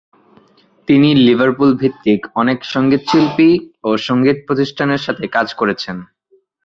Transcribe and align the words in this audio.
তিনি 0.87 1.09
লিভারপুল-ভিত্তিক 1.17 2.21
অনেক 2.35 2.59
সঙ্গীতশিল্পী 2.65 3.49
ও 3.83 3.89
সঙ্গীত-প্রতিষ্ঠানের 4.07 5.01
সাথে 5.01 5.25
কাজ 5.27 5.47
করেছেন। 5.53 5.97